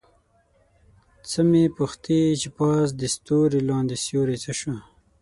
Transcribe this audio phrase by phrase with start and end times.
[1.29, 4.73] څه مې پوښتې چې پاس دې ستوری لاندې سیوری څه شو؟